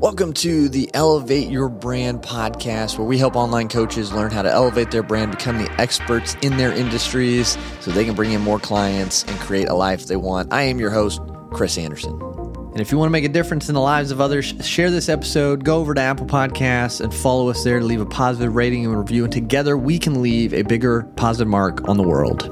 Welcome 0.00 0.32
to 0.34 0.68
the 0.68 0.88
Elevate 0.94 1.48
Your 1.48 1.68
Brand 1.68 2.22
podcast, 2.22 2.98
where 2.98 3.06
we 3.06 3.18
help 3.18 3.34
online 3.34 3.68
coaches 3.68 4.12
learn 4.12 4.30
how 4.30 4.42
to 4.42 4.48
elevate 4.48 4.92
their 4.92 5.02
brand, 5.02 5.32
become 5.32 5.58
the 5.58 5.68
experts 5.80 6.36
in 6.40 6.56
their 6.56 6.72
industries 6.72 7.58
so 7.80 7.90
they 7.90 8.04
can 8.04 8.14
bring 8.14 8.30
in 8.30 8.40
more 8.40 8.60
clients 8.60 9.24
and 9.24 9.36
create 9.40 9.68
a 9.68 9.74
life 9.74 10.06
they 10.06 10.14
want. 10.14 10.52
I 10.52 10.62
am 10.62 10.78
your 10.78 10.90
host, 10.90 11.20
Chris 11.50 11.76
Anderson. 11.76 12.12
And 12.12 12.80
if 12.80 12.92
you 12.92 12.98
want 12.98 13.08
to 13.08 13.10
make 13.10 13.24
a 13.24 13.28
difference 13.28 13.68
in 13.68 13.74
the 13.74 13.80
lives 13.80 14.12
of 14.12 14.20
others, 14.20 14.54
share 14.64 14.92
this 14.92 15.08
episode, 15.08 15.64
go 15.64 15.80
over 15.80 15.94
to 15.94 16.00
Apple 16.00 16.26
Podcasts 16.26 17.00
and 17.00 17.12
follow 17.12 17.48
us 17.48 17.64
there 17.64 17.80
to 17.80 17.84
leave 17.84 18.00
a 18.00 18.06
positive 18.06 18.54
rating 18.54 18.86
and 18.86 18.96
review. 18.96 19.24
And 19.24 19.32
together 19.32 19.76
we 19.76 19.98
can 19.98 20.22
leave 20.22 20.54
a 20.54 20.62
bigger 20.62 21.02
positive 21.16 21.48
mark 21.48 21.88
on 21.88 21.96
the 21.96 22.04
world. 22.04 22.42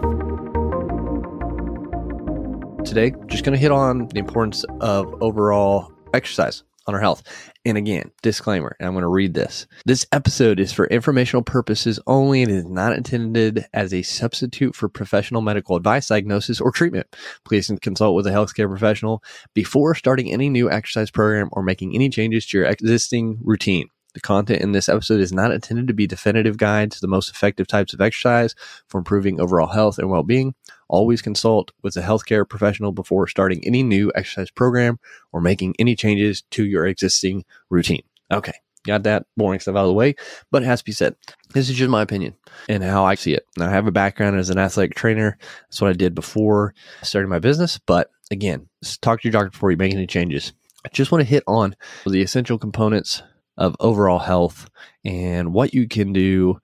Today, 2.84 3.12
just 3.28 3.44
going 3.44 3.54
to 3.54 3.60
hit 3.60 3.70
on 3.70 4.08
the 4.08 4.18
importance 4.18 4.64
of 4.80 5.22
overall 5.22 5.92
exercise 6.12 6.64
on 6.86 6.94
our 6.94 7.00
health. 7.00 7.22
And 7.64 7.76
again, 7.76 8.12
disclaimer, 8.22 8.76
and 8.78 8.86
I'm 8.86 8.94
going 8.94 9.02
to 9.02 9.08
read 9.08 9.34
this. 9.34 9.66
This 9.84 10.06
episode 10.12 10.60
is 10.60 10.72
for 10.72 10.86
informational 10.86 11.42
purposes 11.42 11.98
only 12.06 12.42
and 12.42 12.50
is 12.50 12.64
not 12.64 12.92
intended 12.92 13.66
as 13.74 13.92
a 13.92 14.02
substitute 14.02 14.74
for 14.74 14.88
professional 14.88 15.42
medical 15.42 15.76
advice, 15.76 16.08
diagnosis, 16.08 16.60
or 16.60 16.70
treatment. 16.70 17.06
Please 17.44 17.70
consult 17.82 18.14
with 18.14 18.26
a 18.26 18.30
healthcare 18.30 18.68
professional 18.68 19.22
before 19.54 19.94
starting 19.94 20.32
any 20.32 20.48
new 20.48 20.70
exercise 20.70 21.10
program 21.10 21.48
or 21.52 21.62
making 21.62 21.94
any 21.94 22.08
changes 22.08 22.46
to 22.46 22.58
your 22.58 22.66
existing 22.66 23.38
routine. 23.42 23.88
The 24.16 24.20
content 24.20 24.62
in 24.62 24.72
this 24.72 24.88
episode 24.88 25.20
is 25.20 25.30
not 25.30 25.52
intended 25.52 25.88
to 25.88 25.92
be 25.92 26.06
definitive 26.06 26.56
guide 26.56 26.90
to 26.92 27.00
the 27.02 27.06
most 27.06 27.28
effective 27.28 27.66
types 27.66 27.92
of 27.92 28.00
exercise 28.00 28.54
for 28.88 28.96
improving 28.96 29.38
overall 29.38 29.66
health 29.66 29.98
and 29.98 30.08
well-being. 30.08 30.54
Always 30.88 31.20
consult 31.20 31.72
with 31.82 31.98
a 31.98 32.00
healthcare 32.00 32.48
professional 32.48 32.92
before 32.92 33.26
starting 33.26 33.62
any 33.62 33.82
new 33.82 34.10
exercise 34.14 34.50
program 34.50 34.98
or 35.32 35.42
making 35.42 35.74
any 35.78 35.94
changes 35.94 36.42
to 36.52 36.64
your 36.64 36.86
existing 36.86 37.44
routine. 37.68 38.04
Okay, 38.32 38.54
got 38.86 39.02
that 39.02 39.26
boring 39.36 39.60
stuff 39.60 39.76
out 39.76 39.82
of 39.82 39.88
the 39.88 39.92
way, 39.92 40.14
but 40.50 40.62
it 40.62 40.66
has 40.66 40.80
to 40.80 40.86
be 40.86 40.92
said. 40.92 41.14
This 41.52 41.68
is 41.68 41.76
just 41.76 41.90
my 41.90 42.00
opinion 42.00 42.36
and 42.70 42.82
how 42.82 43.04
I 43.04 43.16
see 43.16 43.34
it. 43.34 43.44
Now, 43.58 43.66
I 43.66 43.72
have 43.72 43.86
a 43.86 43.92
background 43.92 44.38
as 44.38 44.48
an 44.48 44.56
athletic 44.56 44.94
trainer. 44.94 45.36
That's 45.68 45.82
what 45.82 45.90
I 45.90 45.92
did 45.92 46.14
before 46.14 46.72
starting 47.02 47.28
my 47.28 47.38
business. 47.38 47.78
But 47.84 48.10
again, 48.30 48.66
talk 49.02 49.20
to 49.20 49.28
your 49.28 49.32
doctor 49.32 49.50
before 49.50 49.72
you 49.72 49.76
make 49.76 49.92
any 49.92 50.06
changes. 50.06 50.54
I 50.86 50.88
just 50.88 51.12
want 51.12 51.20
to 51.20 51.28
hit 51.28 51.44
on 51.46 51.76
the 52.06 52.22
essential 52.22 52.56
components 52.56 53.22
of 53.56 53.76
overall 53.80 54.18
health 54.18 54.68
and 55.04 55.52
what 55.52 55.74
you 55.74 55.88
can 55.88 56.12
do, 56.12 56.60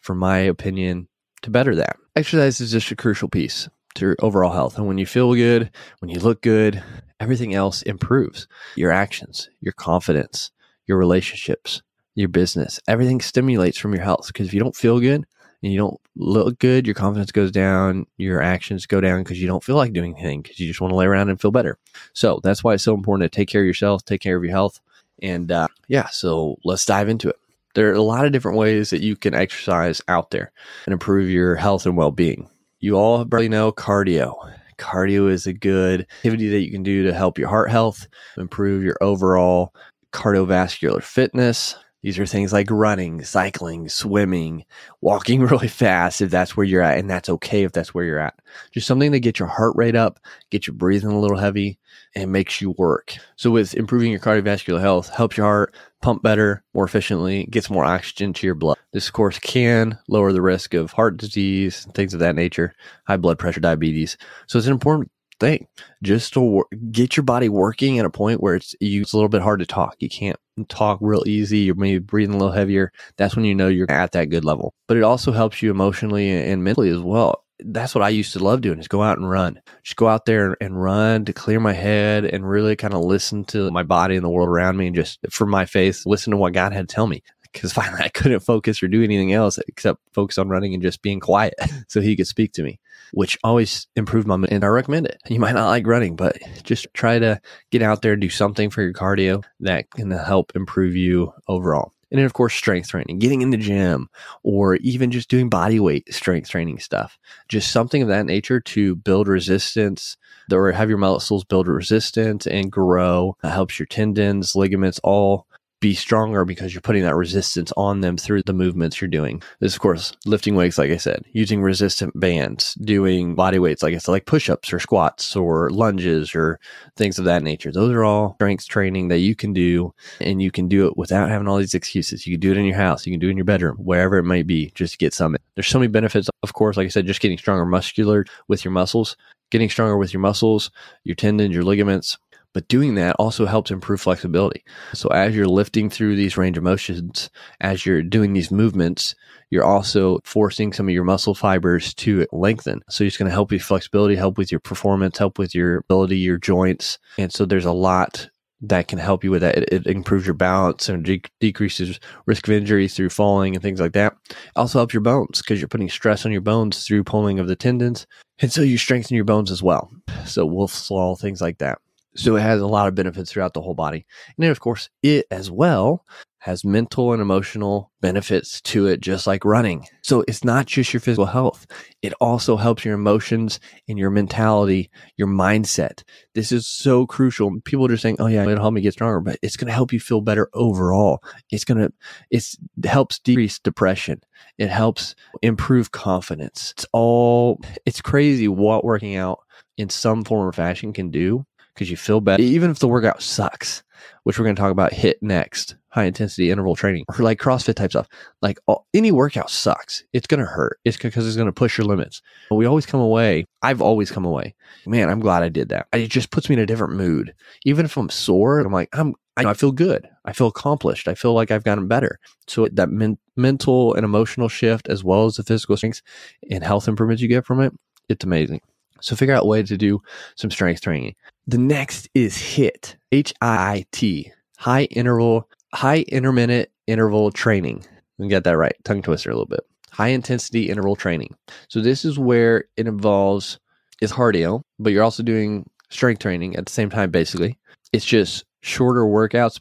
for 0.00 0.14
my 0.14 0.38
opinion, 0.38 1.08
to 1.42 1.50
better 1.50 1.74
that. 1.76 1.96
Exercise 2.16 2.60
is 2.60 2.72
just 2.72 2.90
a 2.90 2.96
crucial 2.96 3.28
piece 3.28 3.68
to 3.94 4.06
your 4.06 4.16
overall 4.20 4.52
health. 4.52 4.76
And 4.76 4.86
when 4.86 4.98
you 4.98 5.06
feel 5.06 5.34
good, 5.34 5.70
when 6.00 6.10
you 6.10 6.20
look 6.20 6.42
good, 6.42 6.82
everything 7.20 7.54
else 7.54 7.82
improves. 7.82 8.46
Your 8.76 8.90
actions, 8.90 9.48
your 9.60 9.72
confidence, 9.72 10.50
your 10.86 10.98
relationships, 10.98 11.82
your 12.14 12.28
business, 12.28 12.78
everything 12.86 13.20
stimulates 13.20 13.78
from 13.78 13.94
your 13.94 14.04
health. 14.04 14.28
Because 14.28 14.46
if 14.48 14.54
you 14.54 14.60
don't 14.60 14.76
feel 14.76 15.00
good 15.00 15.24
and 15.62 15.72
you 15.72 15.78
don't 15.78 16.00
look 16.16 16.58
good, 16.58 16.86
your 16.86 16.94
confidence 16.94 17.32
goes 17.32 17.50
down, 17.50 18.06
your 18.16 18.42
actions 18.42 18.86
go 18.86 19.00
down 19.00 19.22
because 19.22 19.40
you 19.40 19.46
don't 19.46 19.64
feel 19.64 19.76
like 19.76 19.92
doing 19.92 20.14
anything 20.18 20.42
because 20.42 20.60
you 20.60 20.68
just 20.68 20.80
want 20.80 20.92
to 20.92 20.96
lay 20.96 21.06
around 21.06 21.30
and 21.30 21.40
feel 21.40 21.50
better. 21.50 21.78
So 22.12 22.40
that's 22.42 22.62
why 22.62 22.74
it's 22.74 22.84
so 22.84 22.94
important 22.94 23.30
to 23.30 23.34
take 23.36 23.48
care 23.48 23.62
of 23.62 23.66
yourself, 23.66 24.04
take 24.04 24.20
care 24.20 24.36
of 24.36 24.44
your 24.44 24.52
health. 24.52 24.80
And 25.22 25.50
uh, 25.50 25.68
yeah, 25.88 26.08
so 26.08 26.56
let's 26.64 26.84
dive 26.84 27.08
into 27.08 27.28
it. 27.28 27.36
There 27.74 27.90
are 27.90 27.94
a 27.94 28.02
lot 28.02 28.24
of 28.24 28.32
different 28.32 28.58
ways 28.58 28.90
that 28.90 29.02
you 29.02 29.16
can 29.16 29.34
exercise 29.34 30.00
out 30.06 30.30
there 30.30 30.52
and 30.86 30.92
improve 30.92 31.28
your 31.28 31.56
health 31.56 31.86
and 31.86 31.96
well 31.96 32.12
being. 32.12 32.48
You 32.80 32.96
all 32.96 33.24
probably 33.24 33.48
know 33.48 33.72
cardio. 33.72 34.34
Cardio 34.78 35.30
is 35.30 35.46
a 35.46 35.52
good 35.52 36.02
activity 36.02 36.48
that 36.48 36.60
you 36.60 36.70
can 36.70 36.82
do 36.82 37.04
to 37.04 37.14
help 37.14 37.38
your 37.38 37.48
heart 37.48 37.70
health, 37.70 38.06
improve 38.36 38.82
your 38.82 38.96
overall 39.00 39.74
cardiovascular 40.12 41.02
fitness. 41.02 41.76
These 42.04 42.18
are 42.18 42.26
things 42.26 42.52
like 42.52 42.70
running, 42.70 43.24
cycling, 43.24 43.88
swimming, 43.88 44.66
walking 45.00 45.40
really 45.42 45.68
fast 45.68 46.20
if 46.20 46.30
that's 46.30 46.54
where 46.54 46.66
you're 46.66 46.82
at. 46.82 46.98
And 46.98 47.08
that's 47.08 47.30
okay 47.30 47.64
if 47.64 47.72
that's 47.72 47.94
where 47.94 48.04
you're 48.04 48.18
at. 48.18 48.38
Just 48.72 48.86
something 48.86 49.10
to 49.12 49.20
get 49.20 49.38
your 49.38 49.48
heart 49.48 49.72
rate 49.74 49.96
up, 49.96 50.20
get 50.50 50.66
your 50.66 50.74
breathing 50.74 51.10
a 51.10 51.18
little 51.18 51.38
heavy, 51.38 51.78
and 52.14 52.30
makes 52.30 52.60
you 52.60 52.72
work. 52.72 53.16
So, 53.36 53.50
with 53.50 53.72
improving 53.74 54.10
your 54.10 54.20
cardiovascular 54.20 54.80
health, 54.80 55.08
helps 55.08 55.38
your 55.38 55.46
heart 55.46 55.74
pump 56.02 56.22
better, 56.22 56.62
more 56.74 56.84
efficiently, 56.84 57.46
gets 57.46 57.70
more 57.70 57.86
oxygen 57.86 58.34
to 58.34 58.46
your 58.46 58.54
blood. 58.54 58.76
This, 58.92 59.06
of 59.06 59.14
course, 59.14 59.38
can 59.38 59.98
lower 60.06 60.30
the 60.32 60.42
risk 60.42 60.74
of 60.74 60.92
heart 60.92 61.16
disease, 61.16 61.86
and 61.86 61.94
things 61.94 62.12
of 62.12 62.20
that 62.20 62.36
nature, 62.36 62.74
high 63.06 63.16
blood 63.16 63.38
pressure, 63.38 63.60
diabetes. 63.60 64.18
So, 64.46 64.58
it's 64.58 64.66
an 64.66 64.74
important 64.74 65.10
thing 65.40 65.66
just 66.02 66.34
to 66.34 66.40
wor- 66.40 66.66
get 66.90 67.16
your 67.16 67.24
body 67.24 67.48
working 67.48 67.98
at 67.98 68.06
a 68.06 68.10
point 68.10 68.40
where 68.40 68.54
it's 68.54 68.74
you, 68.80 69.02
it's 69.02 69.12
a 69.12 69.16
little 69.16 69.28
bit 69.28 69.42
hard 69.42 69.60
to 69.60 69.66
talk. 69.66 69.96
You 69.98 70.08
can't 70.08 70.36
talk 70.68 70.98
real 71.00 71.22
easy. 71.26 71.58
You're 71.58 71.74
maybe 71.74 71.98
breathing 71.98 72.34
a 72.34 72.38
little 72.38 72.52
heavier. 72.52 72.92
That's 73.16 73.36
when 73.36 73.44
you 73.44 73.54
know 73.54 73.68
you're 73.68 73.90
at 73.90 74.12
that 74.12 74.30
good 74.30 74.44
level. 74.44 74.74
But 74.86 74.96
it 74.96 75.02
also 75.02 75.32
helps 75.32 75.62
you 75.62 75.70
emotionally 75.70 76.30
and 76.30 76.64
mentally 76.64 76.90
as 76.90 77.00
well. 77.00 77.44
That's 77.60 77.94
what 77.94 78.02
I 78.02 78.08
used 78.08 78.32
to 78.32 78.40
love 78.40 78.62
doing 78.62 78.80
is 78.80 78.88
go 78.88 79.02
out 79.02 79.16
and 79.16 79.30
run. 79.30 79.60
Just 79.84 79.96
go 79.96 80.08
out 80.08 80.26
there 80.26 80.56
and 80.60 80.80
run 80.80 81.24
to 81.24 81.32
clear 81.32 81.60
my 81.60 81.72
head 81.72 82.24
and 82.24 82.48
really 82.48 82.74
kind 82.74 82.94
of 82.94 83.00
listen 83.00 83.44
to 83.46 83.70
my 83.70 83.84
body 83.84 84.16
and 84.16 84.24
the 84.24 84.30
world 84.30 84.48
around 84.48 84.76
me 84.76 84.88
and 84.88 84.96
just 84.96 85.20
for 85.30 85.46
my 85.46 85.64
faith, 85.64 86.02
listen 86.04 86.32
to 86.32 86.36
what 86.36 86.52
God 86.52 86.72
had 86.72 86.88
to 86.88 86.94
tell 86.94 87.06
me 87.06 87.22
because 87.54 87.72
finally 87.72 88.02
I 88.02 88.08
couldn't 88.08 88.40
focus 88.40 88.82
or 88.82 88.88
do 88.88 89.02
anything 89.02 89.32
else 89.32 89.58
except 89.68 90.00
focus 90.12 90.36
on 90.36 90.48
running 90.48 90.74
and 90.74 90.82
just 90.82 91.00
being 91.00 91.20
quiet 91.20 91.54
so 91.88 92.02
he 92.02 92.16
could 92.16 92.26
speak 92.26 92.52
to 92.54 92.62
me, 92.62 92.78
which 93.12 93.38
always 93.44 93.86
improved 93.96 94.26
my, 94.26 94.36
and 94.48 94.64
I 94.64 94.68
recommend 94.68 95.06
it. 95.06 95.20
You 95.28 95.40
might 95.40 95.54
not 95.54 95.68
like 95.68 95.86
running, 95.86 96.16
but 96.16 96.38
just 96.62 96.86
try 96.94 97.18
to 97.18 97.40
get 97.70 97.82
out 97.82 98.02
there 98.02 98.12
and 98.12 98.20
do 98.20 98.30
something 98.30 98.70
for 98.70 98.82
your 98.82 98.92
cardio 98.92 99.44
that 99.60 99.90
can 99.90 100.10
help 100.10 100.52
improve 100.54 100.96
you 100.96 101.32
overall. 101.48 101.92
And 102.10 102.20
then, 102.20 102.26
of 102.26 102.32
course, 102.32 102.54
strength 102.54 102.90
training, 102.90 103.18
getting 103.18 103.42
in 103.42 103.50
the 103.50 103.56
gym, 103.56 104.08
or 104.44 104.76
even 104.76 105.10
just 105.10 105.28
doing 105.28 105.48
body 105.48 105.80
weight 105.80 106.14
strength 106.14 106.48
training 106.48 106.78
stuff. 106.78 107.18
Just 107.48 107.72
something 107.72 108.02
of 108.02 108.08
that 108.08 108.26
nature 108.26 108.60
to 108.60 108.94
build 108.94 109.26
resistance 109.26 110.16
or 110.52 110.70
have 110.70 110.88
your 110.88 110.98
muscles 110.98 111.42
build 111.42 111.66
resistance 111.66 112.46
and 112.46 112.70
grow. 112.70 113.36
That 113.42 113.52
helps 113.52 113.80
your 113.80 113.86
tendons, 113.86 114.54
ligaments, 114.54 115.00
all 115.02 115.46
be 115.84 115.94
stronger 115.94 116.46
because 116.46 116.72
you're 116.72 116.80
putting 116.80 117.02
that 117.02 117.14
resistance 117.14 117.70
on 117.76 118.00
them 118.00 118.16
through 118.16 118.42
the 118.42 118.54
movements 118.54 119.02
you're 119.02 119.06
doing. 119.06 119.42
This, 119.60 119.74
of 119.74 119.80
course, 119.80 120.14
lifting 120.24 120.54
weights, 120.54 120.78
like 120.78 120.90
I 120.90 120.96
said, 120.96 121.26
using 121.34 121.60
resistant 121.60 122.18
bands, 122.18 122.72
doing 122.76 123.34
body 123.34 123.58
weights, 123.58 123.82
like 123.82 123.92
I 123.92 123.98
said, 123.98 124.12
like 124.12 124.24
push 124.24 124.48
ups 124.48 124.72
or 124.72 124.80
squats 124.80 125.36
or 125.36 125.68
lunges 125.68 126.34
or 126.34 126.58
things 126.96 127.18
of 127.18 127.26
that 127.26 127.42
nature. 127.42 127.70
Those 127.70 127.92
are 127.92 128.02
all 128.02 128.32
strength 128.36 128.66
training 128.66 129.08
that 129.08 129.18
you 129.18 129.36
can 129.36 129.52
do 129.52 129.92
and 130.22 130.40
you 130.40 130.50
can 130.50 130.68
do 130.68 130.86
it 130.86 130.96
without 130.96 131.28
having 131.28 131.48
all 131.48 131.58
these 131.58 131.74
excuses. 131.74 132.26
You 132.26 132.32
can 132.32 132.40
do 132.40 132.52
it 132.52 132.56
in 132.56 132.64
your 132.64 132.78
house, 132.78 133.04
you 133.04 133.12
can 133.12 133.20
do 133.20 133.28
it 133.28 133.32
in 133.32 133.36
your 133.36 133.44
bedroom, 133.44 133.76
wherever 133.76 134.16
it 134.16 134.22
might 134.22 134.46
be, 134.46 134.72
just 134.74 134.92
to 134.92 134.98
get 134.98 135.12
some. 135.12 135.36
There's 135.54 135.68
so 135.68 135.80
many 135.80 135.88
benefits, 135.88 136.30
of 136.42 136.54
course, 136.54 136.78
like 136.78 136.86
I 136.86 136.88
said, 136.88 137.06
just 137.06 137.20
getting 137.20 137.36
stronger 137.36 137.66
muscular 137.66 138.24
with 138.48 138.64
your 138.64 138.72
muscles, 138.72 139.18
getting 139.50 139.68
stronger 139.68 139.98
with 139.98 140.14
your 140.14 140.20
muscles, 140.22 140.70
your 141.04 141.14
tendons, 141.14 141.54
your 141.54 141.62
ligaments, 141.62 142.16
but 142.54 142.68
doing 142.68 142.94
that 142.94 143.16
also 143.18 143.44
helps 143.44 143.70
improve 143.70 144.00
flexibility. 144.00 144.64
So 144.94 145.08
as 145.10 145.36
you're 145.36 145.46
lifting 145.46 145.90
through 145.90 146.16
these 146.16 146.38
range 146.38 146.56
of 146.56 146.64
motions, 146.64 147.28
as 147.60 147.84
you're 147.84 148.02
doing 148.02 148.32
these 148.32 148.50
movements, 148.50 149.14
you're 149.50 149.64
also 149.64 150.20
forcing 150.24 150.72
some 150.72 150.88
of 150.88 150.94
your 150.94 151.04
muscle 151.04 151.34
fibers 151.34 151.92
to 151.94 152.26
lengthen. 152.32 152.80
So 152.88 153.04
it's 153.04 153.16
going 153.16 153.28
to 153.28 153.34
help 153.34 153.50
with 153.50 153.62
flexibility, 153.62 154.16
help 154.16 154.38
with 154.38 154.50
your 154.50 154.60
performance, 154.60 155.18
help 155.18 155.38
with 155.38 155.54
your 155.54 155.78
ability, 155.78 156.18
your 156.18 156.38
joints. 156.38 156.98
And 157.18 157.32
so 157.32 157.44
there's 157.44 157.66
a 157.66 157.72
lot 157.72 158.30
that 158.62 158.88
can 158.88 158.98
help 158.98 159.24
you 159.24 159.30
with 159.30 159.42
that. 159.42 159.58
It, 159.58 159.72
it 159.72 159.86
improves 159.86 160.26
your 160.26 160.34
balance 160.34 160.88
and 160.88 161.04
de- 161.04 161.22
decreases 161.40 162.00
risk 162.26 162.48
of 162.48 162.54
injury 162.54 162.88
through 162.88 163.10
falling 163.10 163.54
and 163.54 163.62
things 163.62 163.80
like 163.80 163.92
that. 163.92 164.16
It 164.30 164.36
also 164.56 164.78
helps 164.78 164.94
your 164.94 165.02
bones 165.02 165.42
because 165.42 165.60
you're 165.60 165.68
putting 165.68 165.90
stress 165.90 166.24
on 166.24 166.32
your 166.32 166.40
bones 166.40 166.86
through 166.86 167.04
pulling 167.04 167.38
of 167.38 167.48
the 167.48 167.56
tendons. 167.56 168.06
And 168.40 168.52
so 168.52 168.62
you 168.62 168.78
strengthen 168.78 169.16
your 169.16 169.24
bones 169.24 169.50
as 169.50 169.62
well. 169.62 169.90
So 170.24 170.46
Wolff's 170.46 170.90
law, 170.90 171.14
things 171.14 171.40
like 171.40 171.58
that. 171.58 171.78
So 172.16 172.36
it 172.36 172.42
has 172.42 172.60
a 172.60 172.66
lot 172.66 172.88
of 172.88 172.94
benefits 172.94 173.32
throughout 173.32 173.54
the 173.54 173.60
whole 173.60 173.74
body. 173.74 174.06
And 174.36 174.44
then, 174.44 174.50
of 174.50 174.60
course, 174.60 174.88
it 175.02 175.26
as 175.30 175.50
well 175.50 176.04
has 176.44 176.62
mental 176.62 177.14
and 177.14 177.22
emotional 177.22 177.90
benefits 178.02 178.60
to 178.60 178.86
it, 178.86 179.00
just 179.00 179.26
like 179.26 179.46
running. 179.46 179.86
So 180.02 180.22
it's 180.28 180.44
not 180.44 180.66
just 180.66 180.92
your 180.92 181.00
physical 181.00 181.24
health. 181.24 181.66
It 182.02 182.12
also 182.20 182.58
helps 182.58 182.84
your 182.84 182.92
emotions 182.92 183.58
and 183.88 183.98
your 183.98 184.10
mentality, 184.10 184.90
your 185.16 185.26
mindset. 185.26 186.02
This 186.34 186.52
is 186.52 186.66
so 186.66 187.06
crucial. 187.06 187.50
People 187.64 187.86
are 187.86 187.88
just 187.88 188.02
saying, 188.02 188.16
Oh 188.18 188.26
yeah, 188.26 188.42
it'll 188.42 188.60
help 188.60 188.74
me 188.74 188.82
get 188.82 188.92
stronger, 188.92 189.20
but 189.20 189.38
it's 189.40 189.56
going 189.56 189.68
to 189.68 189.72
help 189.72 189.90
you 189.90 189.98
feel 189.98 190.20
better 190.20 190.50
overall. 190.52 191.22
It's 191.50 191.64
going 191.64 191.78
to, 191.78 191.90
it 192.30 192.44
helps 192.84 193.20
decrease 193.20 193.58
depression. 193.58 194.20
It 194.58 194.68
helps 194.68 195.14
improve 195.40 195.92
confidence. 195.92 196.72
It's 196.76 196.86
all, 196.92 197.58
it's 197.86 198.02
crazy 198.02 198.48
what 198.48 198.84
working 198.84 199.16
out 199.16 199.38
in 199.78 199.88
some 199.88 200.24
form 200.24 200.46
or 200.46 200.52
fashion 200.52 200.92
can 200.92 201.10
do 201.10 201.46
because 201.74 201.90
you 201.90 201.96
feel 201.96 202.20
better, 202.20 202.42
even 202.42 202.70
if 202.70 202.78
the 202.78 202.88
workout 202.88 203.22
sucks, 203.22 203.82
which 204.22 204.38
we're 204.38 204.44
going 204.44 204.56
to 204.56 204.60
talk 204.60 204.72
about 204.72 204.92
hit 204.92 205.22
next 205.22 205.76
high 205.94 206.04
intensity 206.04 206.50
interval 206.50 206.74
training 206.74 207.04
or 207.08 207.22
like 207.22 207.38
CrossFit 207.38 207.76
type 207.76 207.92
stuff. 207.92 208.08
Like 208.42 208.58
all, 208.66 208.86
any 208.92 209.12
workout 209.12 209.48
sucks. 209.48 210.02
It's 210.12 210.26
going 210.26 210.40
to 210.40 210.46
hurt. 210.46 210.80
It's 210.84 210.96
because 210.96 211.24
it's 211.24 211.36
going 211.36 211.46
to 211.46 211.52
push 211.52 211.78
your 211.78 211.86
limits. 211.86 212.20
But 212.50 212.56
we 212.56 212.66
always 212.66 212.84
come 212.84 213.00
away. 213.00 213.44
I've 213.62 213.80
always 213.80 214.10
come 214.10 214.24
away. 214.24 214.56
Man, 214.86 215.08
I'm 215.08 215.20
glad 215.20 215.44
I 215.44 215.48
did 215.50 215.68
that. 215.68 215.86
It 215.92 216.08
just 216.08 216.30
puts 216.32 216.48
me 216.48 216.54
in 216.54 216.58
a 216.60 216.66
different 216.66 216.94
mood. 216.94 217.32
Even 217.64 217.84
if 217.84 217.96
I'm 217.96 218.10
sore, 218.10 218.58
I'm 218.58 218.72
like, 218.72 218.88
I'm, 218.92 219.14
I, 219.36 219.44
I 219.44 219.54
feel 219.54 219.70
good. 219.70 220.08
I 220.24 220.32
feel 220.32 220.48
accomplished. 220.48 221.06
I 221.06 221.14
feel 221.14 221.32
like 221.32 221.52
I've 221.52 221.64
gotten 221.64 221.86
better. 221.86 222.18
So 222.48 222.66
that 222.72 222.90
men- 222.90 223.18
mental 223.36 223.94
and 223.94 224.04
emotional 224.04 224.48
shift, 224.48 224.88
as 224.88 225.04
well 225.04 225.26
as 225.26 225.36
the 225.36 225.44
physical 225.44 225.76
strength 225.76 226.02
and 226.50 226.64
health 226.64 226.88
improvements 226.88 227.22
you 227.22 227.28
get 227.28 227.46
from 227.46 227.60
it, 227.60 227.72
it's 228.08 228.24
amazing. 228.24 228.60
So 229.04 229.14
figure 229.14 229.34
out 229.34 229.42
a 229.42 229.46
way 229.46 229.62
to 229.62 229.76
do 229.76 230.00
some 230.34 230.50
strength 230.50 230.80
training. 230.80 231.14
The 231.46 231.58
next 231.58 232.08
is 232.14 232.38
HIT, 232.38 232.96
H 233.12 233.34
I 233.42 233.84
T, 233.92 234.32
high 234.56 234.84
interval, 234.84 235.46
high 235.74 236.06
intermittent 236.08 236.70
interval 236.86 237.30
training. 237.30 237.84
And 238.18 238.30
get 238.30 238.44
that 238.44 238.56
right, 238.56 238.74
tongue 238.84 239.02
twister 239.02 239.28
a 239.28 239.34
little 239.34 239.44
bit. 239.44 239.60
High 239.90 240.08
intensity 240.08 240.70
interval 240.70 240.96
training. 240.96 241.36
So 241.68 241.82
this 241.82 242.06
is 242.06 242.18
where 242.18 242.64
it 242.78 242.86
involves 242.86 243.60
is 244.00 244.10
cardio, 244.10 244.62
but 244.78 244.94
you're 244.94 245.04
also 245.04 245.22
doing 245.22 245.68
strength 245.90 246.20
training 246.20 246.56
at 246.56 246.64
the 246.64 246.72
same 246.72 246.88
time. 246.88 247.10
Basically, 247.10 247.58
it's 247.92 248.06
just 248.06 248.46
shorter 248.62 249.02
workouts 249.02 249.60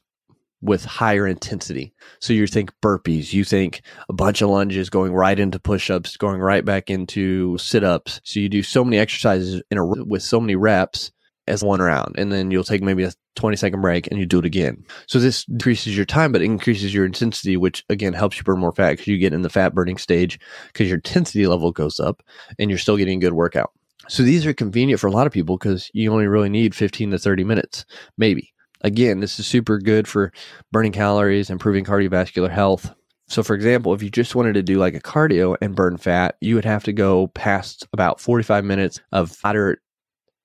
with 0.63 0.86
higher 0.86 1.27
intensity. 1.27 1.94
So 2.19 2.31
you 2.31 2.48
think 2.48 2.71
burpees, 2.81 3.33
you 3.33 3.44
think 3.44 3.81
a 4.07 4.13
bunch 4.13 4.42
of 4.42 4.50
lunges 4.50 4.89
going 4.89 5.13
right 5.13 5.38
into 5.38 5.60
push-ups, 5.60 6.15
going 6.15 6.39
right 6.39 6.63
back 6.63 6.89
into 6.89 7.57
sit-ups. 7.57 8.21
So 8.24 8.39
you 8.39 8.48
do 8.48 8.63
so 8.63 8.86
many 8.86 8.98
exercises 8.98 9.62
in 9.69 9.77
a 9.77 9.86
with 9.86 10.24
so 10.24 10.39
many 10.39 10.56
reps 10.56 11.12
as 11.45 11.62
one 11.62 11.81
round 11.81 12.15
and 12.18 12.31
then 12.31 12.51
you'll 12.51 12.63
take 12.63 12.81
maybe 12.81 13.04
a 13.04 13.12
20 13.36 13.57
second 13.57 13.81
break 13.81 14.07
and 14.07 14.18
you 14.18 14.25
do 14.25 14.39
it 14.39 14.45
again. 14.45 14.86
So 15.07 15.19
this 15.19 15.44
decreases 15.44 15.98
your 15.98 16.06
time 16.06 16.31
but 16.31 16.42
increases 16.42 16.94
your 16.94 17.06
intensity 17.06 17.57
which 17.57 17.83
again 17.89 18.13
helps 18.13 18.38
you 18.38 18.44
burn 18.44 18.60
more 18.60 18.71
fat 18.71 18.95
cuz 18.95 19.07
you 19.07 19.18
get 19.18 19.33
in 19.33 19.42
the 19.42 19.50
fat 19.50 19.75
burning 19.75 19.98
stage 19.98 20.39
cuz 20.74 20.88
your 20.88 20.95
intensity 20.95 21.45
level 21.45 21.74
goes 21.74 22.00
up 22.00 22.24
and 22.57 22.69
you're 22.69 22.80
still 22.80 22.95
getting 22.95 23.18
a 23.18 23.21
good 23.21 23.33
workout. 23.33 23.71
So 24.07 24.24
these 24.24 24.45
are 24.45 24.54
convenient 24.54 25.01
for 25.01 25.07
a 25.07 25.12
lot 25.12 25.27
of 25.27 25.33
people 25.33 25.57
cuz 25.57 25.92
you 25.94 26.13
only 26.13 26.27
really 26.27 26.50
need 26.50 26.74
15 26.74 27.12
to 27.12 27.19
30 27.19 27.44
minutes 27.44 27.83
maybe. 28.18 28.54
Again, 28.83 29.21
this 29.21 29.39
is 29.39 29.47
super 29.47 29.80
good 29.80 30.07
for 30.07 30.31
burning 30.71 30.91
calories, 30.91 31.50
improving 31.50 31.85
cardiovascular 31.85 32.51
health. 32.51 32.94
So, 33.27 33.41
for 33.41 33.56
example, 33.56 33.94
if 33.94 34.03
you 34.03 34.09
just 34.09 34.35
wanted 34.35 34.53
to 34.53 34.63
do 34.63 34.75
like 34.75 34.94
a 34.94 35.00
cardio 35.00 35.56
and 35.62 35.75
burn 35.75 35.97
fat, 35.97 36.35
you 36.41 36.56
would 36.56 36.65
have 36.65 36.83
to 36.83 36.94
go 36.94 37.27
past 37.27 37.88
about 37.94 38.19
45 38.19 38.65
minutes 38.65 39.00
of 39.12 39.35
moderate 39.44 39.80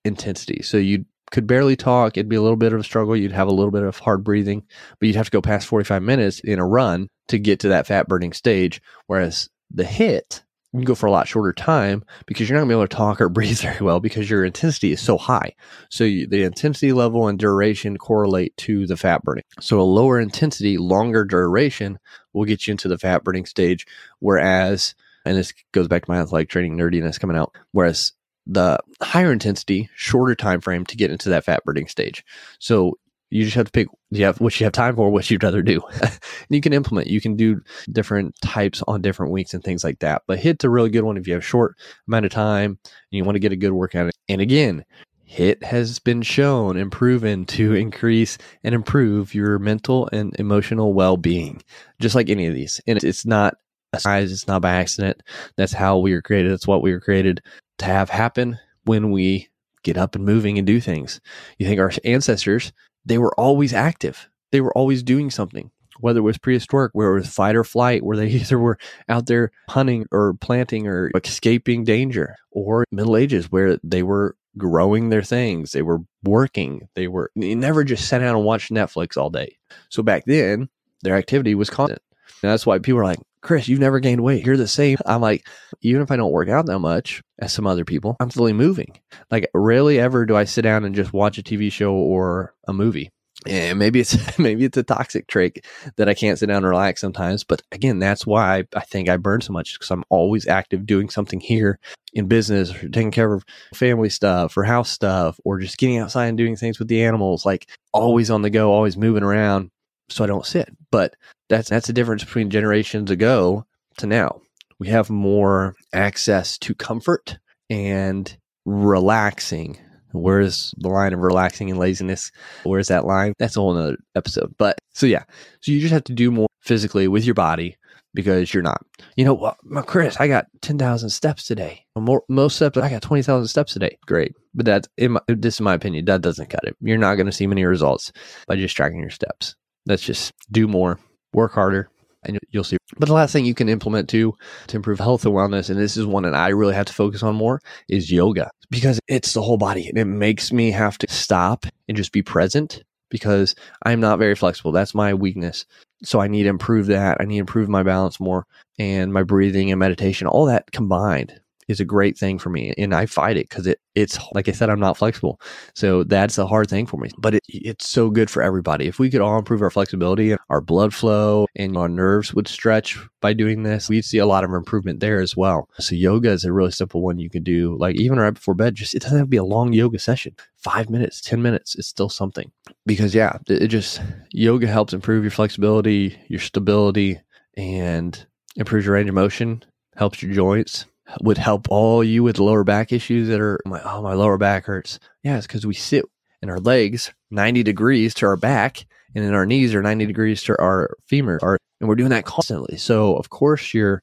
intensity. 0.05 0.63
So, 0.63 0.77
you 0.77 1.05
could 1.31 1.47
barely 1.47 1.77
talk. 1.77 2.17
It'd 2.17 2.29
be 2.29 2.37
a 2.37 2.43
little 2.43 2.57
bit 2.57 2.73
of 2.73 2.81
a 2.81 2.85
struggle. 2.85 3.17
You'd 3.17 3.33
have 3.33 3.49
a 3.49 3.55
little 3.55 3.73
bit 3.73 3.83
of 3.83 3.99
hard 3.99 4.25
breathing, 4.25 4.63
but 4.99 5.07
you'd 5.07 5.17
have 5.17 5.27
to 5.27 5.31
go 5.33 5.43
past 5.43 5.67
45 5.67 6.03
minutes 6.03 6.41
in 6.41 6.59
a 6.59 6.67
run 6.67 7.09
to 7.29 7.39
get 7.39 7.61
to 7.61 7.69
that 7.69 7.87
fat 7.87 8.09
burning 8.09 8.33
stage. 8.33 8.81
Whereas 9.07 9.51
the 9.71 9.85
HIT 9.85 10.43
you 10.79 10.85
can 10.85 10.93
go 10.93 10.95
for 10.95 11.07
a 11.07 11.11
lot 11.11 11.27
shorter 11.27 11.53
time 11.53 12.05
because 12.27 12.49
you're 12.49 12.57
not 12.57 12.61
going 12.61 12.69
to 12.69 12.75
be 12.75 12.79
able 12.79 12.89
to 12.89 12.97
talk 12.97 13.21
or 13.21 13.29
breathe 13.29 13.59
very 13.59 13.81
well 13.81 14.01
because 14.01 14.31
your 14.31 14.45
intensity 14.45 14.93
is 14.93 15.01
so 15.01 15.19
high. 15.19 15.55
So 15.91 16.05
you, 16.05 16.27
the 16.27 16.45
intensity 16.45 16.93
level 16.93 17.29
and 17.29 17.39
duration 17.39 17.97
correlate 17.97 18.57
to 18.59 18.87
the 18.87 18.97
fat 18.97 19.23
burning. 19.23 19.45
So 19.61 19.81
a 19.81 19.83
lower 19.83 20.21
intensity, 20.21 20.79
longer 20.79 21.25
duration 21.25 21.99
will 22.33 22.45
get 22.45 22.67
you 22.67 22.73
into 22.73 22.89
the 22.89 22.99
fat 22.99 23.25
burning 23.25 23.47
stage. 23.47 23.87
Whereas, 24.21 24.95
and 25.25 25.37
this 25.37 25.53
goes 25.73 25.89
back 25.89 26.05
to 26.05 26.11
my 26.11 26.21
athletic 26.21 26.49
training 26.49 26.77
nerdiness 26.77 27.19
coming 27.19 27.37
out. 27.37 27.55
Whereas 27.73 28.13
the 28.47 28.79
higher 29.03 29.33
intensity, 29.33 29.91
shorter 29.95 30.35
time 30.35 30.61
frame 30.61 30.87
to 30.87 30.97
get 30.97 31.11
into 31.11 31.29
that 31.31 31.45
fat 31.45 31.65
burning 31.65 31.89
stage. 31.89 32.25
So 32.59 32.99
you 33.31 33.45
just 33.45 33.57
have 33.57 33.67
to 33.67 33.73
pick 33.73 33.89
you 34.11 34.25
have 34.25 34.41
what 34.41 34.59
you 34.59 34.65
have 34.65 34.73
time 34.73 34.97
for, 34.97 35.11
what 35.11 35.31
you'd 35.31 35.43
rather 35.43 35.63
do. 35.63 35.83
you 36.49 36.61
can 36.61 36.73
implement. 36.73 37.09
You 37.09 37.21
can 37.21 37.37
do 37.37 37.61
different 37.93 38.35
types 38.41 38.83
on 38.89 39.03
different 39.03 39.33
weeks 39.33 39.53
and 39.53 39.63
things 39.63 39.85
like 39.85 39.99
that. 39.99 40.23
But 40.27 40.39
HIT's 40.39 40.65
a 40.65 40.71
really 40.71 40.91
good 40.91 41.03
one 41.03 41.17
if 41.17 41.27
you 41.27 41.35
have 41.35 41.43
a 41.43 41.47
short 41.47 41.77
amount 42.07 42.25
of 42.25 42.33
time 42.33 42.79
and 42.85 42.97
you 43.11 43.25
want 43.25 43.37
to 43.37 43.41
get 43.41 43.53
a 43.53 43.57
good 43.57 43.73
workout. 43.73 44.11
And 44.29 44.41
again, 44.41 44.85
HIT 45.25 45.63
has 45.63 45.99
been 45.99 46.23
shown 46.23 46.79
and 46.79 46.91
proven 46.91 47.45
to 47.47 47.75
increase 47.75 48.39
and 48.65 48.75
improve 48.75 49.35
your 49.35 49.59
mental 49.59 50.09
and 50.11 50.35
emotional 50.39 50.95
well 50.95 51.19
being, 51.19 51.63
just 52.01 52.15
like 52.15 52.31
any 52.31 52.47
of 52.47 52.55
these. 52.55 52.81
And 52.87 53.03
it's 53.05 53.27
not 53.27 53.57
a 53.93 54.01
size, 54.01 54.33
it's 54.33 54.49
not 54.49 54.63
by 54.63 54.73
accident. 54.73 55.23
That's 55.57 55.73
how 55.73 55.99
we 55.99 56.15
were 56.15 56.23
created. 56.23 56.51
That's 56.51 56.67
what 56.67 56.83
we 56.83 56.93
were 56.93 57.01
created 57.01 57.43
to 57.79 57.85
have 57.85 58.09
happen 58.09 58.59
when 58.85 59.11
we 59.11 59.49
get 59.83 59.99
up 59.99 60.15
and 60.15 60.25
moving 60.25 60.57
and 60.57 60.67
do 60.67 60.81
things. 60.81 61.21
You 61.59 61.67
think 61.67 61.79
our 61.79 61.93
ancestors 62.05 62.73
they 63.09 63.19
were 63.19 63.35
always 63.39 63.73
active. 63.73 64.29
They 64.53 64.61
were 64.61 64.77
always 64.77 65.03
doing 65.03 65.31
something, 65.31 65.71
whether 65.99 66.21
it 66.21 66.23
was 66.23 66.39
prehistoric, 66.39 66.93
where 66.95 67.11
it 67.11 67.15
was 67.15 67.29
fight 67.29 67.57
or 67.57 67.65
flight, 67.65 68.05
where 68.05 68.17
they 68.17 68.29
either 68.29 68.59
were 68.59 68.79
out 69.09 69.27
there 69.27 69.51
hunting 69.69 70.07
or 70.13 70.35
planting 70.35 70.87
or 70.87 71.11
escaping 71.25 71.85
danger, 71.85 72.37
or 72.51 72.85
Middle 72.93 73.17
Ages, 73.17 73.51
where 73.51 73.79
they 73.83 74.03
were 74.03 74.37
growing 74.57 75.09
their 75.09 75.23
things, 75.23 75.73
they 75.73 75.83
were 75.83 76.01
working, 76.25 76.89
they 76.95 77.09
were 77.09 77.31
they 77.37 77.55
never 77.55 77.85
just 77.85 78.09
sat 78.09 78.19
down 78.19 78.37
and 78.37 78.45
watched 78.45 78.71
Netflix 78.71 79.17
all 79.17 79.31
day. 79.31 79.57
So 79.89 80.03
back 80.03 80.25
then, 80.27 80.69
their 81.03 81.17
activity 81.17 81.55
was 81.55 81.71
constant. 81.71 82.03
And 82.43 82.51
that's 82.51 82.67
why 82.67 82.79
people 82.79 83.01
are 83.01 83.05
like, 83.05 83.19
Chris, 83.41 83.69
you've 83.69 83.81
never 83.81 84.01
gained 84.01 84.23
weight. 84.23 84.45
You're 84.45 84.57
the 84.57 84.69
same. 84.69 84.99
I'm 85.07 85.21
like, 85.21 85.47
even 85.81 86.03
if 86.03 86.11
I 86.11 86.17
don't 86.17 86.33
work 86.33 86.49
out 86.49 86.67
that 86.67 86.81
much 86.81 87.23
as 87.39 87.53
some 87.53 87.67
other 87.67 87.85
people, 87.85 88.17
I'm 88.21 88.31
still 88.31 88.53
moving. 88.53 88.99
Like, 89.31 89.49
rarely 89.55 90.01
ever 90.01 90.27
do 90.27 90.37
I 90.37 90.45
sit 90.45 90.63
down 90.63 90.85
and 90.85 90.95
just 90.95 91.13
watch 91.13 91.39
a 91.39 91.43
TV 91.43 91.71
show 91.71 91.93
or 91.93 92.55
a 92.67 92.73
movie. 92.73 93.11
And 93.47 93.79
maybe 93.79 94.01
it's 94.01 94.39
maybe 94.39 94.65
it's 94.65 94.77
a 94.77 94.83
toxic 94.83 95.29
trait 95.29 95.65
that 95.97 96.09
I 96.09 96.15
can't 96.15 96.39
sit 96.39 96.47
down 96.47 96.59
and 96.59 96.67
relax 96.67 97.01
sometimes. 97.01 97.45
But 97.45 97.63
again, 97.71 98.01
that's 98.01 98.27
why 98.27 98.65
I 98.75 98.81
think 98.81 99.09
I 99.09 99.17
burn 99.17 99.41
so 99.41 99.53
much 99.53 99.75
because 99.75 99.91
I'm 99.91 100.05
always 100.09 100.49
active 100.49 100.87
doing 100.87 101.09
something 101.09 101.39
here 101.39 101.79
in 102.13 102.27
business, 102.27 102.75
or 102.75 102.89
taking 102.89 103.13
care 103.13 103.33
of 103.33 103.45
family 103.75 104.09
stuff 104.09 104.57
or 104.57 104.65
house 104.65 104.91
stuff, 104.91 105.39
or 105.45 105.61
just 105.61 105.79
getting 105.79 105.99
outside 105.99 106.27
and 106.27 106.39
doing 106.39 106.57
things 106.57 106.79
with 106.81 106.89
the 106.89 107.05
animals. 107.05 107.47
Like 107.47 107.71
always 107.93 108.31
on 108.31 108.43
the 108.43 108.51
go, 108.51 108.73
always 108.73 108.97
moving 108.97 109.23
around 109.23 109.71
so 110.09 110.25
I 110.25 110.27
don't 110.27 110.47
sit. 110.47 110.69
But 110.91 111.15
that's 111.49 111.69
that's 111.69 111.87
the 111.87 111.93
difference 111.93 112.25
between 112.25 112.51
generations 112.51 113.11
ago 113.11 113.65
to 113.99 114.07
now. 114.07 114.41
We 114.79 114.89
have 114.89 115.11
more 115.11 115.75
access 115.93 116.59
to 116.59 116.75
comfort 116.75 117.39
and 117.69 118.37
relaxing. 118.65 119.79
Where's 120.13 120.75
the 120.79 120.89
line 120.89 121.13
of 121.13 121.21
relaxing 121.21 121.71
and 121.71 121.79
laziness? 121.79 122.31
Where's 122.63 122.89
that 122.89 123.05
line? 123.05 123.35
That's 123.39 123.57
a 123.57 123.61
whole 123.61 123.75
nother 123.75 123.99
episode. 124.15 124.55
But 124.57 124.79
so 124.93 125.07
yeah, 125.07 125.25
so 125.61 125.73
you 125.73 125.81
just 125.81 125.93
have 125.93 126.05
to 126.05 126.15
do 126.15 126.31
more 126.31 126.49
physically 126.61 127.09
with 127.09 127.25
your 127.25 127.35
body 127.35 127.77
because 128.15 128.53
you're 128.55 128.63
not. 128.63 128.85
You 129.17 129.25
know, 129.25 129.35
well, 129.35 129.57
Chris, 129.85 130.17
I 130.19 130.29
got 130.29 130.47
ten 130.63 130.79
thousand 130.79 131.11
steps 131.11 131.47
today. 131.47 131.85
More, 131.97 132.23
most 132.29 132.57
steps, 132.57 132.79
I 132.79 132.89
got 132.89 133.03
twenty 133.03 133.23
thousand 133.23 133.49
steps 133.49 133.73
today. 133.73 133.99
Great, 134.07 134.35
but 134.55 134.67
that's 134.67 134.89
in 134.97 135.13
my, 135.13 135.21
this 135.29 135.55
is 135.55 135.61
my 135.61 135.75
opinion. 135.75 136.07
That 136.07 136.23
doesn't 136.23 136.51
cut 136.51 136.65
it. 136.65 136.77
You're 136.81 136.99
not 136.99 137.17
going 137.17 137.27
to 137.27 137.33
see 137.33 137.47
many 137.47 137.65
results 137.65 138.13
by 138.47 138.57
just 138.57 138.77
tracking 138.77 139.01
your 139.01 139.11
steps. 139.11 139.57
Let's 139.89 140.03
just 140.03 140.33
do 140.53 140.69
more, 140.69 140.99
work 141.33 141.53
harder, 141.53 141.89
and 142.23 142.39
you'll 142.51 142.65
see. 142.65 142.77
But 142.99 143.09
the 143.09 143.15
last 143.15 143.33
thing 143.33 143.47
you 143.47 143.55
can 143.55 143.69
implement 143.69 144.09
too 144.09 144.35
to 144.67 144.77
improve 144.77 144.99
health 144.99 145.25
and 145.25 145.35
wellness, 145.35 145.71
and 145.71 145.79
this 145.79 145.97
is 145.97 146.05
one 146.05 146.25
that 146.25 146.35
I 146.35 146.49
really 146.49 146.75
have 146.75 146.87
to 146.87 146.93
focus 146.93 147.23
on 147.23 147.35
more, 147.35 147.61
is 147.89 148.13
yoga 148.13 148.51
because 148.71 149.01
it's 149.09 149.33
the 149.33 149.43
whole 149.43 149.57
body 149.57 149.89
and 149.89 149.97
it 149.97 150.05
makes 150.05 150.53
me 150.53 150.71
have 150.73 150.99
to 150.99 151.11
stop 151.11 151.65
and 151.89 151.97
just 151.97 152.13
be 152.13 152.23
present 152.23 152.83
because 153.11 153.55
I'm 153.83 154.01
not 154.01 154.19
very 154.19 154.35
flexible. 154.35 154.73
That's 154.73 154.95
my 154.95 155.15
weakness. 155.15 155.65
So 156.05 156.21
I 156.21 156.29
need 156.29 156.43
to 156.43 156.51
improve 156.51 156.87
that. 156.87 157.17
I 157.21 157.25
need 157.25 157.37
to 157.37 157.41
improve 157.41 157.69
my 157.69 157.83
balance 157.83 158.21
more 158.21 158.47
and 158.79 159.13
my 159.13 159.23
breathing 159.23 159.73
and 159.73 159.81
meditation, 159.81 160.27
all 160.27 160.45
that 160.47 160.71
combined 160.71 161.41
is 161.69 161.81
a 161.81 161.85
great 161.85 162.19
thing 162.19 162.39
for 162.39 162.51
me 162.51 162.73
and 162.79 162.95
I 162.95 163.07
fight 163.07 163.37
it 163.37 163.49
because 163.49 163.67
it 163.67 163.81
it's 163.95 164.19
like 164.33 164.49
I 164.49 164.53
said 164.53 164.71
I'm 164.71 164.81
not 164.81 164.97
flexible. 164.97 165.41
So 165.75 166.05
that's 166.05 166.39
a 166.39 166.47
hard 166.47 166.69
thing 166.69 166.87
for 166.87 166.97
me 166.97 167.11
but 167.19 167.35
it, 167.35 167.43
it's 167.49 167.89
so 167.89 168.11
good 168.11 168.31
for 168.31 168.43
everybody. 168.43 168.87
If 168.87 168.99
we 168.99 169.11
could 169.11 169.21
all 169.21 169.39
improve 169.39 169.63
our 169.63 169.71
flexibility 169.71 170.31
and 170.31 170.41
our 170.51 170.61
blood 170.61 170.95
flow 170.95 171.47
and 171.57 171.77
our 171.77 171.89
nerves 171.89 172.33
would 172.35 172.49
stretch 172.49 172.99
by 173.21 173.33
doing 173.33 173.63
this 173.63 173.89
we'd 173.89 174.05
see 174.05 174.19
a 174.19 174.27
lot 174.27 174.45
of 174.45 174.53
improvement 174.53 175.01
there 175.01 175.21
as 175.21 175.37
well. 175.37 175.69
So 175.79 175.95
yoga 175.95 176.31
is 176.31 176.45
a 176.45 176.53
really 176.53 176.73
simple 176.73 177.03
one 177.03 177.19
you 177.19 177.31
can 177.31 177.43
do 177.43 177.77
like 177.79 177.97
even 177.97 178.19
right 178.19 178.35
before 178.35 178.55
bed 178.55 178.75
just 178.75 178.95
it 178.95 179.03
doesn't 179.03 179.19
have 179.19 179.27
to 179.27 179.31
be 179.31 179.37
a 179.37 179.45
long 179.45 179.73
yoga 179.73 179.99
session. 179.99 180.35
Five 180.57 180.91
minutes 180.91 181.21
ten 181.21 181.43
minutes 181.43 181.77
it's 181.77 181.89
still 181.89 182.09
something. 182.09 182.51
Because 182.87 183.15
yeah 183.15 183.39
it, 183.49 183.63
it 183.63 183.69
just 183.69 184.01
yoga 184.33 184.67
helps 184.67 184.93
improve 184.93 185.25
your 185.25 185.31
flexibility 185.31 186.19
your 186.29 186.41
stability 186.41 187.21
and 187.57 188.27
improves 188.57 188.87
your 188.87 188.95
range 188.95 189.09
of 189.09 189.15
motion 189.15 189.63
helps 189.97 190.23
your 190.23 190.33
joints 190.33 190.87
would 191.21 191.39
help 191.39 191.69
all 191.71 192.05
you 192.05 192.23
with 192.23 192.39
lower 192.39 192.65
back 192.65 192.93
issues 192.93 193.29
that 193.29 193.41
are 193.41 193.59
my 193.65 193.81
oh 193.85 194.03
my 194.03 194.15
lower 194.15 194.39
back 194.39 194.67
hurts. 194.67 194.99
Yeah, 195.23 195.37
it's 195.39 195.47
because 195.47 195.67
we 195.67 195.75
sit 195.75 196.05
in 196.43 196.51
our 196.51 196.59
legs 196.59 197.13
90 197.31 197.63
degrees 197.63 198.15
to 198.15 198.27
our 198.27 198.37
back 198.37 198.87
and 199.15 199.25
then 199.25 199.35
our 199.35 199.47
knees 199.47 199.75
are 199.75 199.83
90 199.83 200.07
degrees 200.07 200.43
to 200.45 200.61
our 200.61 200.97
femur 201.07 201.39
our, 201.43 201.59
and 201.81 201.89
we're 201.89 201.97
doing 201.97 202.11
that 202.11 202.25
constantly. 202.25 202.77
So 202.77 203.17
of 203.17 203.31
course 203.31 203.73
your 203.75 204.03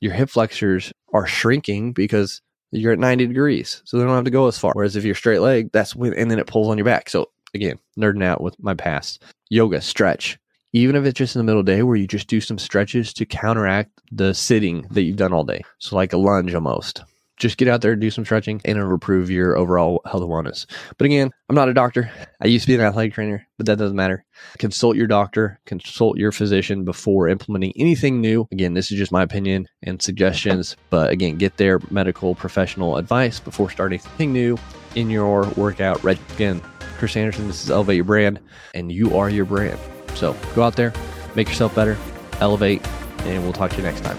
your 0.00 0.12
hip 0.12 0.30
flexors 0.30 0.92
are 1.12 1.26
shrinking 1.26 1.92
because 1.92 2.42
you're 2.72 2.92
at 2.92 2.98
90 2.98 3.26
degrees. 3.26 3.82
So 3.84 3.98
they 3.98 4.04
don't 4.04 4.14
have 4.14 4.24
to 4.24 4.30
go 4.30 4.48
as 4.48 4.58
far. 4.58 4.72
Whereas 4.74 4.96
if 4.96 5.04
you're 5.04 5.14
straight 5.14 5.40
leg, 5.40 5.70
that's 5.72 5.94
when 5.94 6.14
and 6.14 6.30
then 6.30 6.38
it 6.38 6.46
pulls 6.46 6.68
on 6.68 6.78
your 6.78 6.84
back. 6.84 7.08
So 7.08 7.30
again, 7.54 7.78
nerding 7.98 8.24
out 8.24 8.40
with 8.40 8.56
my 8.58 8.74
past. 8.74 9.22
Yoga, 9.50 9.80
stretch 9.80 10.38
even 10.72 10.96
if 10.96 11.04
it's 11.04 11.18
just 11.18 11.36
in 11.36 11.40
the 11.40 11.44
middle 11.44 11.60
of 11.60 11.66
the 11.66 11.72
day 11.72 11.82
where 11.82 11.96
you 11.96 12.06
just 12.06 12.28
do 12.28 12.40
some 12.40 12.58
stretches 12.58 13.12
to 13.14 13.26
counteract 13.26 13.90
the 14.10 14.32
sitting 14.34 14.86
that 14.90 15.02
you've 15.02 15.16
done 15.16 15.32
all 15.32 15.44
day. 15.44 15.62
So, 15.78 15.96
like 15.96 16.12
a 16.12 16.18
lunge 16.18 16.54
almost. 16.54 17.02
just 17.38 17.58
get 17.58 17.66
out 17.66 17.80
there 17.80 17.92
and 17.92 18.00
do 18.00 18.10
some 18.10 18.24
stretching 18.24 18.60
and 18.64 18.78
it'll 18.78 18.92
improve 18.92 19.28
your 19.28 19.56
overall 19.56 20.00
health 20.04 20.22
and 20.22 20.30
wellness. 20.30 20.64
But 20.96 21.06
again, 21.06 21.30
I'm 21.48 21.56
not 21.56 21.68
a 21.68 21.74
doctor. 21.74 22.10
I 22.40 22.46
used 22.46 22.64
to 22.64 22.68
be 22.68 22.74
an 22.74 22.80
athletic 22.80 23.14
trainer, 23.14 23.46
but 23.58 23.66
that 23.66 23.78
doesn't 23.78 23.96
matter. 23.96 24.24
Consult 24.58 24.96
your 24.96 25.08
doctor, 25.08 25.60
consult 25.66 26.18
your 26.18 26.30
physician 26.30 26.84
before 26.84 27.28
implementing 27.28 27.72
anything 27.76 28.20
new. 28.20 28.46
Again, 28.52 28.74
this 28.74 28.92
is 28.92 28.98
just 28.98 29.12
my 29.12 29.22
opinion 29.22 29.66
and 29.82 30.00
suggestions, 30.00 30.76
but 30.88 31.10
again, 31.10 31.36
get 31.36 31.56
their 31.56 31.80
medical 31.90 32.34
professional 32.34 32.96
advice 32.96 33.40
before 33.40 33.70
starting 33.70 33.98
anything 33.98 34.32
new 34.32 34.56
in 34.94 35.10
your 35.10 35.48
workout. 35.56 36.04
Again, 36.04 36.62
Chris 36.98 37.16
Anderson, 37.16 37.48
this 37.48 37.64
is 37.64 37.70
Elevate 37.70 37.96
Your 37.96 38.04
Brand, 38.04 38.38
and 38.74 38.92
you 38.92 39.18
are 39.18 39.28
your 39.28 39.46
brand. 39.46 39.80
So 40.14 40.36
go 40.54 40.62
out 40.62 40.76
there, 40.76 40.92
make 41.34 41.48
yourself 41.48 41.74
better, 41.74 41.96
elevate, 42.40 42.86
and 43.20 43.42
we'll 43.42 43.52
talk 43.52 43.70
to 43.70 43.76
you 43.76 43.82
next 43.82 44.02
time. 44.02 44.18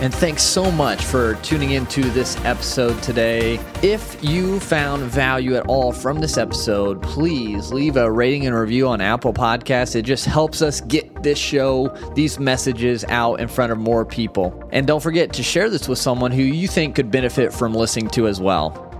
And 0.00 0.12
thanks 0.12 0.42
so 0.42 0.70
much 0.72 1.02
for 1.04 1.34
tuning 1.36 1.70
into 1.70 2.02
this 2.02 2.36
episode 2.44 3.00
today. 3.02 3.60
If 3.80 4.22
you 4.22 4.58
found 4.58 5.04
value 5.04 5.54
at 5.54 5.66
all 5.66 5.92
from 5.92 6.20
this 6.20 6.36
episode, 6.36 7.00
please 7.00 7.72
leave 7.72 7.96
a 7.96 8.10
rating 8.10 8.46
and 8.46 8.54
review 8.56 8.88
on 8.88 9.00
Apple 9.00 9.32
Podcasts. 9.32 9.94
It 9.94 10.02
just 10.02 10.26
helps 10.26 10.62
us 10.62 10.80
get 10.82 11.22
this 11.22 11.38
show, 11.38 11.88
these 12.14 12.40
messages 12.40 13.04
out 13.04 13.40
in 13.40 13.46
front 13.46 13.70
of 13.70 13.78
more 13.78 14.04
people. 14.04 14.68
And 14.72 14.86
don't 14.86 15.00
forget 15.00 15.32
to 15.34 15.42
share 15.44 15.70
this 15.70 15.88
with 15.88 15.98
someone 15.98 16.32
who 16.32 16.42
you 16.42 16.66
think 16.66 16.96
could 16.96 17.10
benefit 17.10 17.52
from 17.52 17.72
listening 17.72 18.10
to 18.10 18.26
as 18.26 18.40
well. 18.40 18.93